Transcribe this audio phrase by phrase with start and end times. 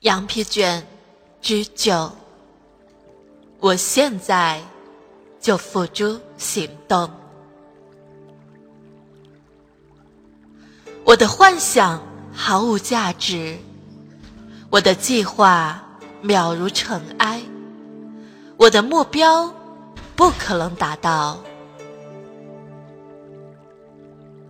[0.00, 0.82] 羊皮卷
[1.42, 2.10] 之九，
[3.58, 4.58] 我现在
[5.38, 7.10] 就付诸行动。
[11.04, 12.02] 我的幻想
[12.32, 13.58] 毫无价值，
[14.70, 15.78] 我的计划
[16.24, 17.42] 渺如尘埃，
[18.56, 19.52] 我的目标
[20.16, 21.38] 不可能达到。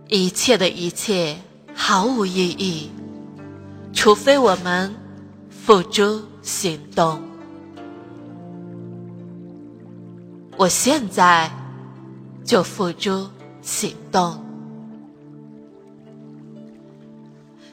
[0.07, 1.37] 一切的一切
[1.75, 2.89] 毫无意义，
[3.91, 5.00] 除非我们。
[5.63, 7.21] 付诸行动，
[10.57, 11.51] 我现在
[12.43, 13.29] 就付诸
[13.61, 14.43] 行动。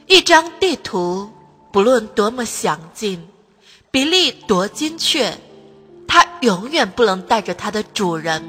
[0.05, 1.27] 一张地图，
[1.71, 3.19] 不论多么详尽，
[3.89, 5.35] 比例多精确，
[6.07, 8.39] 它永远不能带着它的主人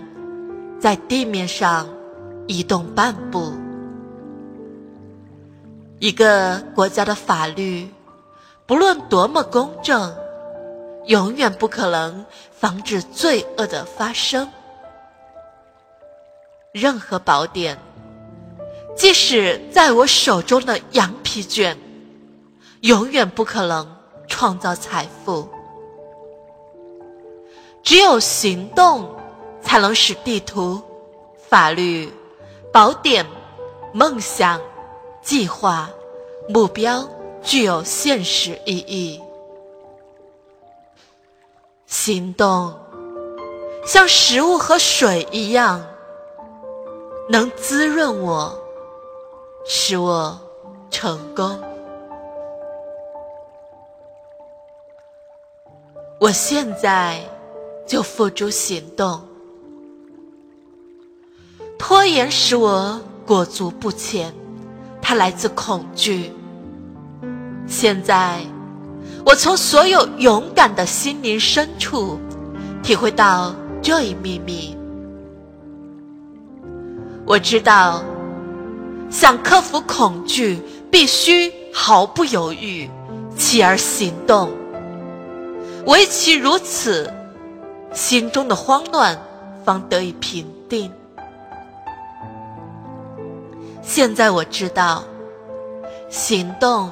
[0.78, 1.88] 在地面上
[2.46, 3.54] 移动半步。
[5.98, 7.88] 一个国家的法律。
[8.70, 10.14] 不论多么公正，
[11.06, 14.48] 永远不可能防止罪恶的发生。
[16.70, 17.76] 任何宝典，
[18.96, 21.76] 即使在我手中的羊皮卷，
[22.82, 23.96] 永远不可能
[24.28, 25.48] 创造财富。
[27.82, 29.16] 只有行动，
[29.60, 30.80] 才能使地图、
[31.48, 32.08] 法律、
[32.72, 33.26] 宝典、
[33.92, 34.60] 梦想、
[35.20, 35.90] 计划、
[36.48, 37.04] 目标。
[37.42, 39.20] 具有现实意义。
[41.86, 42.72] 行动
[43.84, 45.84] 像食物和水一样，
[47.28, 48.56] 能滋润我，
[49.66, 50.38] 使我
[50.90, 51.58] 成功。
[56.20, 57.20] 我现在
[57.86, 59.20] 就付诸行动。
[61.78, 64.32] 拖延使我裹足不前，
[65.00, 66.30] 它来自恐惧。
[67.70, 68.40] 现在，
[69.24, 72.18] 我从所有勇敢的心灵深处
[72.82, 74.76] 体会到这一秘密。
[77.24, 78.02] 我知道，
[79.08, 80.60] 想克服恐惧，
[80.90, 82.90] 必须毫不犹豫，
[83.36, 84.50] 起而行动。
[85.86, 87.08] 唯其如此，
[87.92, 89.16] 心中的慌乱
[89.64, 90.90] 方得以平定。
[93.80, 95.04] 现在我知道，
[96.08, 96.90] 行动。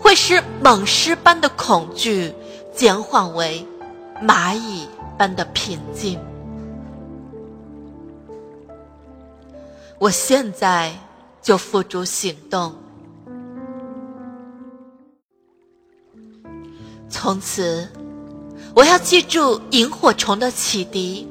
[0.00, 2.34] 会使猛狮般的恐惧
[2.74, 3.64] 减缓为
[4.20, 4.88] 蚂蚁
[5.18, 6.18] 般的平静。
[9.98, 10.90] 我现在
[11.42, 12.74] 就付诸行动。
[17.10, 17.86] 从此，
[18.74, 21.28] 我要记住萤火虫的启迪：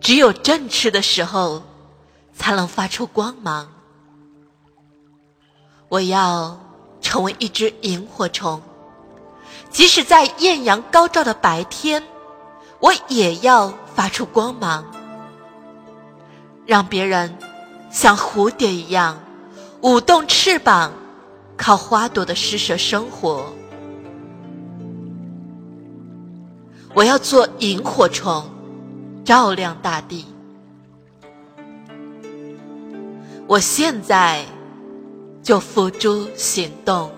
[0.00, 1.62] 只有振翅的时候，
[2.34, 3.68] 才能发出光芒。
[5.90, 6.58] 我要。
[7.00, 8.60] 成为一只萤火虫，
[9.70, 12.02] 即使在艳阳高照的白天，
[12.80, 14.84] 我也要发出光芒，
[16.66, 17.36] 让别人
[17.90, 19.18] 像蝴蝶一样
[19.80, 20.92] 舞动翅膀，
[21.56, 23.52] 靠花朵的施舍生活。
[26.94, 28.44] 我要做萤火虫，
[29.24, 30.26] 照亮大地。
[33.46, 34.44] 我现在。
[35.48, 37.10] 就付诸行动。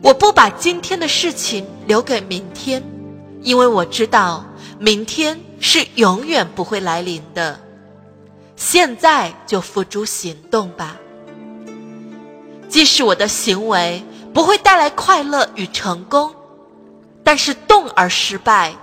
[0.00, 2.82] 我不把今天的事情留给明天，
[3.42, 4.42] 因为我知道
[4.78, 7.60] 明天是永远不会来临的。
[8.56, 10.96] 现在就付诸行动吧。
[12.70, 14.02] 即使我的行为
[14.32, 16.34] 不会带来快乐与成功，
[17.22, 18.74] 但是动而失败，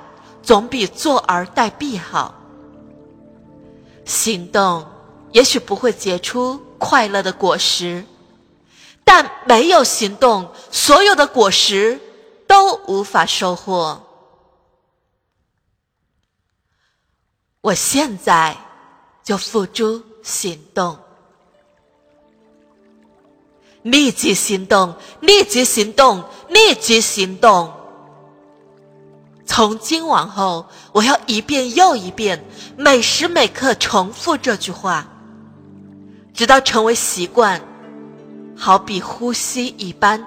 [0.43, 2.35] 总比坐而待毙好。
[4.11, 4.85] 行动
[5.31, 8.03] 也许不会结出快乐的果实，
[9.05, 11.97] 但没有行动，所有的果实
[12.45, 14.05] 都无法收获。
[17.61, 18.57] 我现在
[19.23, 20.99] 就付诸行动，
[23.81, 27.71] 立即行动，立即行动，立即行动。
[29.53, 32.41] 从今往后，我要一遍又一遍，
[32.77, 35.05] 每时每刻重复这句话，
[36.33, 37.59] 直到成为习惯，
[38.55, 40.25] 好比呼吸一般，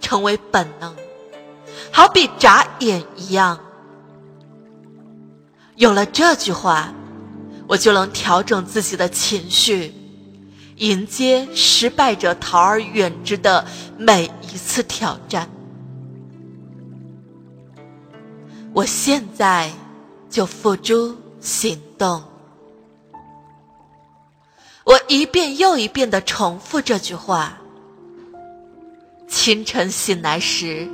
[0.00, 0.94] 成为本能，
[1.90, 3.58] 好比眨眼一样。
[5.74, 6.94] 有了这句话，
[7.66, 9.92] 我就能调整自己的情绪，
[10.76, 13.66] 迎接失败者逃而远之的
[13.98, 15.50] 每一次挑战。
[18.74, 19.70] 我现在
[20.28, 22.20] 就付诸行动。
[24.82, 27.56] 我一遍又一遍的重复这句话，
[29.28, 30.88] 清晨醒来时，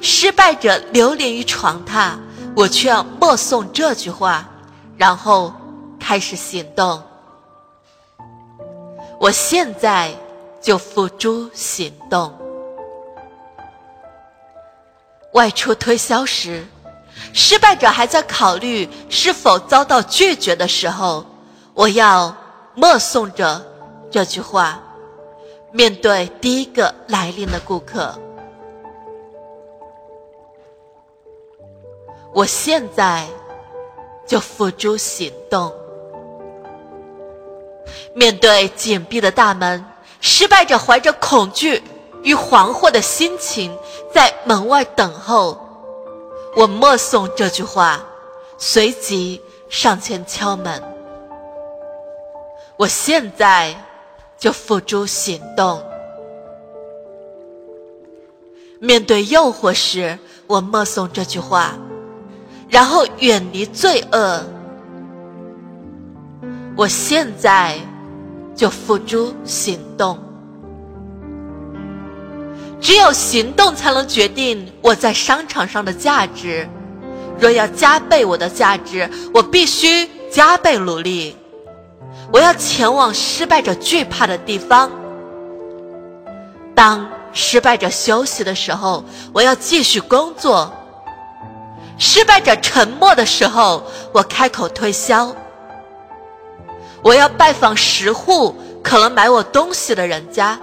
[0.00, 2.16] 失败者流连于床榻，
[2.56, 4.48] 我却要默诵这句话，
[4.96, 5.54] 然后
[6.00, 7.02] 开始行动。
[9.20, 10.10] 我现在
[10.62, 12.34] 就付诸行动。
[15.34, 16.66] 外出推销时，
[17.38, 21.22] 失败者还在考虑是否遭到拒绝的时候，
[21.74, 22.34] 我要
[22.74, 23.62] 默诵着
[24.10, 24.82] 这句话，
[25.70, 28.18] 面对第一个来临的顾客。
[32.32, 33.26] 我现在
[34.26, 35.70] 就付诸行动。
[38.14, 39.84] 面对紧闭的大门，
[40.22, 41.82] 失败者怀着恐惧。
[42.22, 43.78] 与惶惑的心情
[44.12, 45.65] 在门外等候，
[46.56, 48.02] 我默诵这句话，
[48.56, 49.38] 随即
[49.68, 50.82] 上前敲门。
[52.78, 53.76] 我现在
[54.38, 55.82] 就付诸行动。
[58.78, 61.74] 面对诱惑时，我默诵这句话，
[62.70, 64.42] 然后远离罪恶。
[66.74, 67.78] 我现在
[68.54, 70.18] 就付诸行动。
[72.86, 76.68] 只有行动才能决定我在商场上的价值。
[77.36, 81.36] 若要加倍我的价值，我必须加倍努力。
[82.32, 84.88] 我要前往失败者惧怕的地方。
[86.76, 90.72] 当失败者休息的时候，我要继续工作。
[91.98, 95.34] 失败者沉默的时候，我开口推销。
[97.02, 100.56] 我要拜访十户可能买我东西的人家。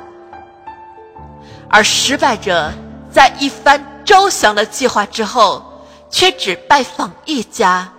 [1.73, 2.71] 而失败者
[3.11, 5.65] 在一番周详的计划之后，
[6.07, 7.91] 却只拜访一家。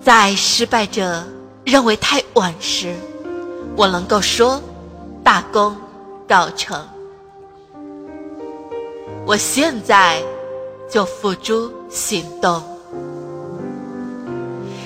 [0.00, 1.26] 在失败者
[1.64, 2.94] 认为太晚时，
[3.76, 4.62] 我能够说
[5.24, 5.76] 大功
[6.28, 6.80] 告成。
[9.26, 10.22] 我现在
[10.88, 12.62] 就付诸行动。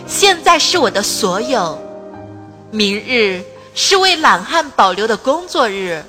[0.06, 1.78] 现在是我的所有，
[2.70, 3.44] 明日。
[3.78, 6.02] 是为懒汉保留的工作日，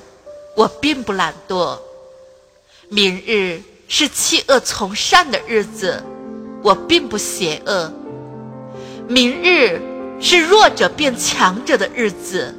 [0.56, 1.78] 我并不懒惰。
[2.88, 6.02] 明日是弃恶从善的日子，
[6.62, 7.92] 我并不邪恶。
[9.06, 9.78] 明日
[10.18, 12.54] 是弱者变强者的日子，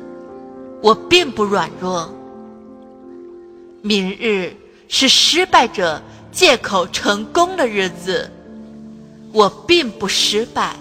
[0.80, 2.14] 我并不软弱。
[3.82, 4.56] 明日
[4.88, 6.00] 是失败者
[6.32, 8.30] 借口成功的日子，
[9.34, 10.76] 我并不失败。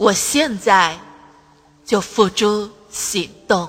[0.00, 0.98] 我现在
[1.84, 3.68] 就付诸行动。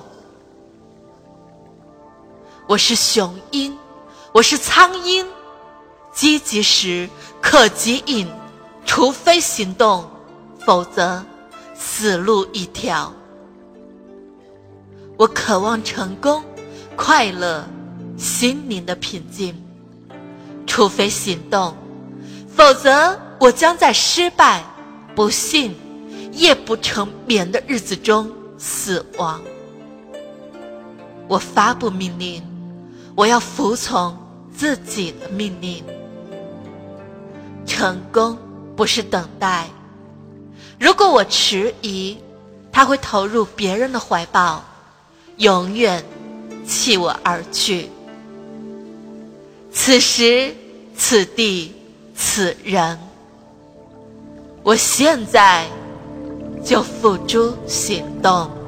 [2.66, 3.76] 我是雄鹰，
[4.32, 5.26] 我是苍鹰，
[6.10, 7.06] 积极时
[7.42, 8.26] 可即引，
[8.86, 10.08] 除非行动，
[10.64, 11.22] 否则
[11.74, 13.12] 死路一条。
[15.18, 16.42] 我渴望成功、
[16.96, 17.62] 快乐、
[18.16, 19.54] 心灵的平静，
[20.66, 21.76] 除非行动，
[22.48, 24.64] 否则我将在失败、
[25.14, 25.76] 不幸。
[26.32, 29.40] 夜不成眠的日子中死亡。
[31.28, 32.42] 我发布命令，
[33.14, 34.16] 我要服从
[34.54, 35.84] 自己的命令。
[37.64, 38.36] 成功
[38.76, 39.68] 不是等待，
[40.78, 42.18] 如果我迟疑，
[42.72, 44.64] 他会投入别人的怀抱，
[45.36, 46.04] 永远
[46.66, 47.88] 弃我而去。
[49.70, 50.54] 此时
[50.96, 51.72] 此地
[52.14, 52.98] 此人，
[54.62, 55.66] 我现在。
[56.64, 58.61] 就付诸行动。